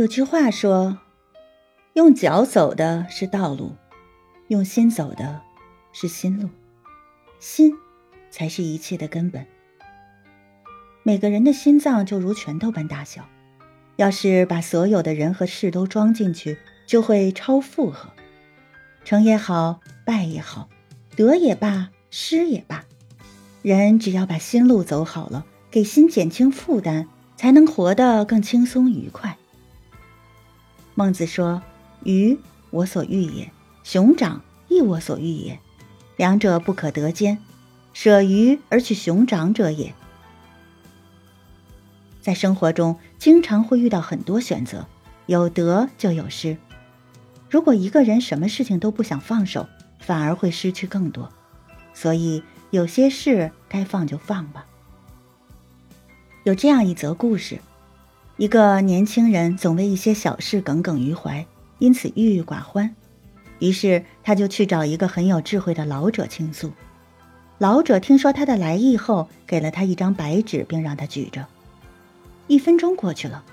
[0.00, 0.96] 有句话说
[1.92, 3.76] ：“用脚走的是道路，
[4.48, 5.42] 用心走的
[5.92, 6.48] 是心路。
[7.38, 7.74] 心
[8.30, 9.46] 才是一切的根本。
[11.02, 13.28] 每个人的心脏就如拳头般大小，
[13.96, 16.56] 要是把所有的人和事都装进去，
[16.86, 18.08] 就会超负荷。
[19.04, 20.70] 成也好，败也好，
[21.14, 22.86] 得也罢，失也罢，
[23.60, 27.06] 人只要把心路走好了，给心减轻负担，
[27.36, 29.36] 才能活得更轻松愉快。”
[31.00, 31.62] 孟子说
[32.04, 33.50] ：“鱼，我所欲也；
[33.82, 35.58] 熊掌，亦我所欲也。
[36.18, 37.38] 两者不可得兼，
[37.94, 39.94] 舍鱼而取熊掌者也。”
[42.20, 44.86] 在生活中，经常会遇到很多选择，
[45.24, 46.58] 有得就有失。
[47.48, 49.66] 如果一个人什么事情都不想放手，
[50.00, 51.32] 反而会失去更多。
[51.94, 54.66] 所以，有些事该放就放吧。
[56.44, 57.58] 有这样一则故事。
[58.40, 61.46] 一个年轻人总为一些小事耿耿于怀，
[61.78, 62.96] 因此郁郁寡欢。
[63.58, 66.72] 于是他就去找一个很有智慧的老者倾诉。
[67.58, 71.46] 老者听说他的来意后，给了他一张白纸，并让他举着。
[72.46, 73.44] 一分钟过去了，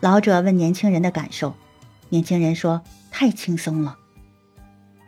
[0.00, 1.52] 老者问年轻人的感受，
[2.10, 3.98] 年轻人说：“太轻松了。”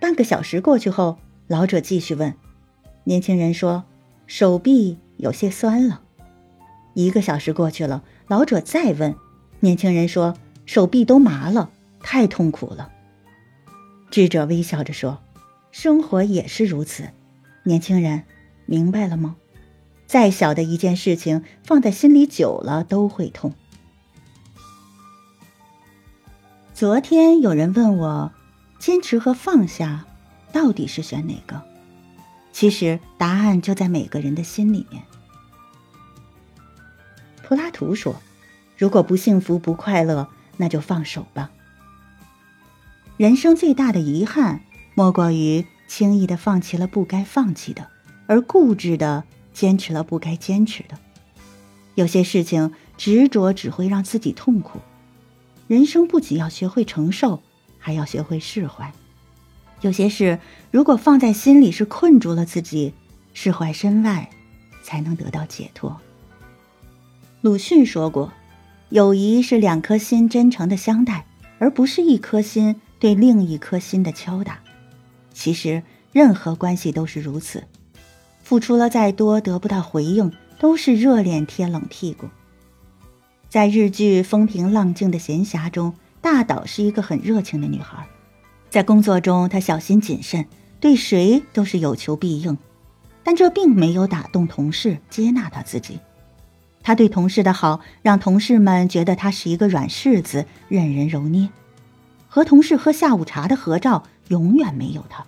[0.02, 1.16] 半个小时过去后，
[1.46, 2.34] 老者继续问，
[3.04, 3.84] 年轻人说
[4.26, 6.00] ：“手臂有些酸了。”
[6.94, 9.14] 一个小时过去了，老者再问。
[9.60, 11.70] 年轻人说：“手臂都麻了，
[12.00, 12.92] 太痛苦了。”
[14.10, 15.18] 智者微笑着说
[15.72, 17.10] ：“生活也是如此。”
[17.64, 18.22] 年轻人，
[18.66, 19.36] 明白了吗？
[20.06, 23.52] 再小的一件事情，放在心里久了都会痛。
[26.72, 28.32] 昨天有人问我，
[28.78, 30.06] 坚持和放下，
[30.52, 31.60] 到底是选哪个？
[32.52, 35.02] 其实答案就在每个人的心里面。
[37.42, 38.14] 柏拉图说。
[38.78, 41.50] 如果不幸福不快乐，那就放手吧。
[43.16, 44.60] 人生最大的遗憾，
[44.94, 47.88] 莫过于轻易的放弃了不该放弃的，
[48.28, 50.96] 而固执的坚持了不该坚持的。
[51.96, 54.78] 有些事情执着只会让自己痛苦。
[55.66, 57.42] 人生不仅要学会承受，
[57.80, 58.92] 还要学会释怀。
[59.80, 60.38] 有些事
[60.70, 62.94] 如果放在心里是困住了自己，
[63.34, 64.30] 释怀身外，
[64.84, 66.00] 才能得到解脱。
[67.40, 68.32] 鲁迅说过。
[68.90, 71.26] 友谊是两颗心真诚的相待，
[71.58, 74.60] 而不是一颗心对另一颗心的敲打。
[75.34, 77.64] 其实，任何关系都是如此，
[78.42, 82.26] 付出了再多得不到回应，都是热脸贴冷屁股。
[83.50, 88.06] 在日剧《风平浪静的闲暇》中，大岛是一个很热情的女孩，
[88.70, 90.46] 在工作中她小心谨慎，
[90.80, 92.56] 对谁都是有求必应，
[93.22, 95.98] 但这并没有打动同事接纳她自己。
[96.88, 101.50] 他对同事的好，让同事们觉得他是一个软柿子，任人揉捏。
[102.28, 105.22] 和同事喝下午茶的合照，永远没有他。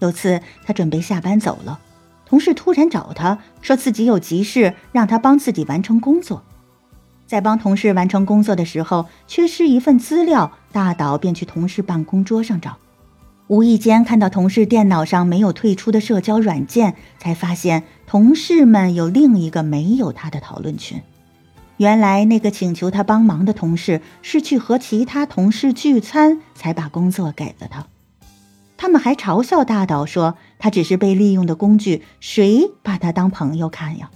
[0.00, 1.78] 有次他准备下班走了，
[2.26, 6.42] 同事突然找他说自己有急事，让他帮自己完成工作。
[7.28, 12.76] 在帮同事完成工作的时候，缺失一份资料，大岛便去同事办公桌上找。
[13.48, 21.02] 无意间看到同事电脑上没有退出的社交软件，才发现同事们有另一个没有他的讨论群。
[21.76, 27.86] 原来那个请求他帮忙的同事是去和其他同事聚餐，才把工作给了他。
[28.78, 34.10] 他们还嘲笑大岛说他只是被利用的工具，谁把他当朋友看呀？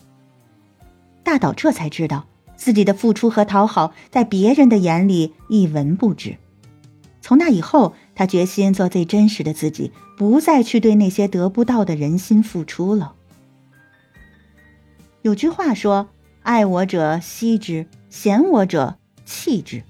[1.23, 2.27] 大岛这才知道
[2.57, 6.39] 自己的付出和讨好在别人的眼里一文不值。
[7.21, 7.93] 从那以后。
[8.17, 13.15] 他决心做最真实的自己，不再去对那些得不到的人心付出了。
[15.23, 16.09] 有句话说
[16.43, 19.85] ：“爱我者惜之，嫌我者弃之。”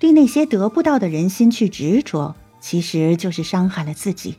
[0.00, 4.36] 对那些得不到的人心去执着，其实就是伤害了自己。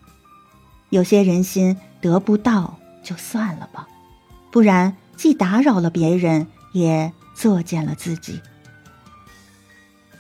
[0.89, 3.87] 有些人心得不到就算了吧，
[4.51, 8.41] 不然既打扰了别人，也作践了自己。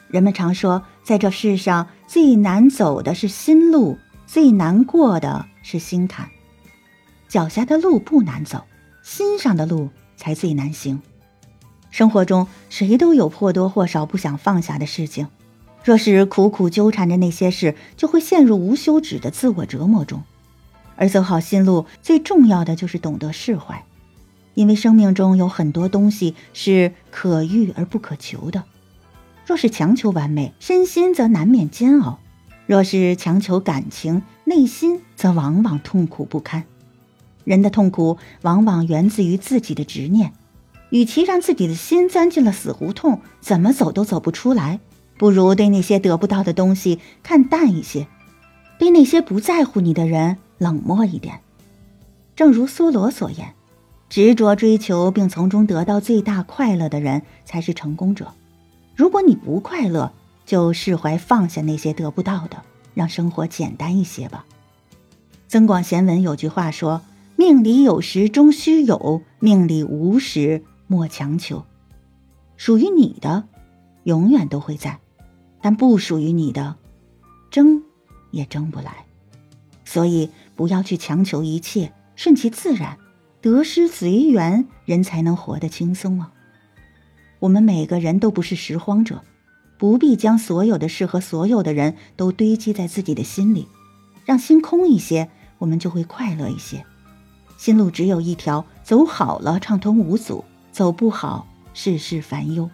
[0.07, 6.27] 人们常说，在这世上最难走的是心路，最难过的是心坎。
[7.29, 8.63] 脚下的路不难走，
[9.03, 10.99] 心上的路才最难行。
[11.91, 15.27] 生活中，谁都有或多或少不想放下的事情。
[15.83, 20.23] 若是苦苦纠缠着那些事，就会陷入无休止的自我折磨中。
[20.95, 23.85] 而走好心路，最重要的就是懂得释怀，
[24.55, 28.63] 因为生命中有很多东西是可遇而不可求的。
[29.45, 32.17] 若是强求完美，身心则难免煎熬；
[32.65, 36.63] 若是强求感情，内心则往往痛苦不堪。
[37.43, 40.33] 人的痛苦往往源自于自己的执念，
[40.89, 44.79] 与其让自己的心钻进了死胡同，怎么走都走不出来，
[45.19, 48.07] 不如对那些得不到的东西看淡一些，
[48.79, 51.41] 对那些不在乎你的人冷漠一点。
[52.35, 53.53] 正如梭罗所言，
[54.09, 58.33] 执着追求并从中得到最大快乐的人才是成功者。
[58.95, 60.13] 如果你不快乐，
[60.45, 62.63] 就释怀放下那些得不到的，
[62.93, 64.45] 让生活简单一些吧。
[65.47, 67.01] 增广贤文有句话说
[67.35, 71.65] ：“命里有时终须有，命里无时莫强求。”
[72.57, 73.43] 属于你的，
[74.03, 74.99] 永远都会在。
[75.61, 76.75] 但不属于你的，
[77.49, 77.81] 争
[78.29, 79.05] 也争不来，
[79.83, 82.99] 所以不要去强求一切，顺其自然，
[83.41, 86.31] 得失随缘，人才能活得轻松啊。
[87.39, 89.21] 我们每个人都不是拾荒者，
[89.77, 93.67] 不必将所有的事和所有的人都堆积在自己的心里，
[94.25, 96.85] 让心空一些，我们就会快乐一些。
[97.57, 102.69] 心路只有一条，走好了畅通无阻，走不好世事烦忧。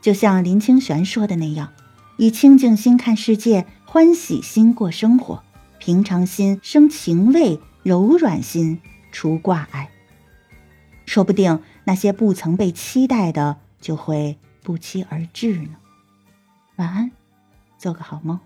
[0.00, 1.72] 就像林清玄说的那样，
[2.16, 5.42] 以清净心看世界，欢喜心过生活，
[5.78, 8.80] 平常心生情味，柔软心
[9.12, 9.90] 除挂碍。
[11.10, 15.70] 说不定那些不曾被期待的，就会不期而至呢。
[16.76, 17.10] 晚安，
[17.76, 18.38] 做个好梦。